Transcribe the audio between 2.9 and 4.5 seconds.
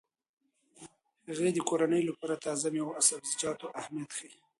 او سبزیجاتو اهمیت ښيي.